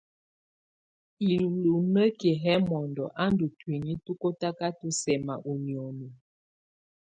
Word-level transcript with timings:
Ilunǝki 1.29 2.31
yɛ 2.43 2.53
mɔndɔ 2.69 3.05
a 3.23 3.25
ndù 3.31 3.45
ntuinyii 3.51 4.01
tu 4.05 4.11
kɔtakatɔ 4.21 4.87
sɛma 5.01 5.33
u 5.51 5.53
nioni. 5.63 6.07